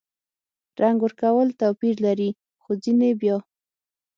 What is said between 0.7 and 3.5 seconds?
رنګ ورکول توپیر لري– خو ځینې بیا